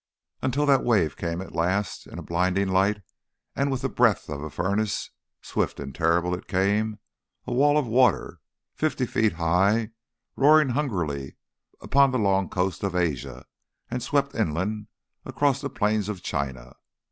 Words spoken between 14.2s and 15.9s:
inland across the